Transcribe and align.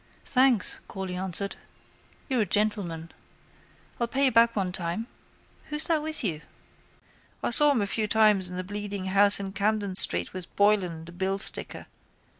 —Thanks, 0.25 0.79
Corley 0.87 1.13
answered, 1.15 1.57
you're 2.27 2.41
a 2.41 2.45
gentleman. 2.47 3.11
I'll 3.99 4.07
pay 4.07 4.25
you 4.25 4.31
back 4.31 4.55
one 4.55 4.71
time. 4.71 5.05
Who's 5.65 5.83
that 5.85 6.01
with 6.01 6.23
you? 6.23 6.41
I 7.43 7.51
saw 7.51 7.69
him 7.71 7.83
a 7.83 7.85
few 7.85 8.07
times 8.07 8.49
in 8.49 8.55
the 8.55 8.63
Bleeding 8.63 9.05
Horse 9.05 9.39
in 9.39 9.51
Camden 9.53 9.95
street 9.95 10.33
with 10.33 10.55
Boylan, 10.55 11.05
the 11.05 11.11
billsticker. 11.11 11.85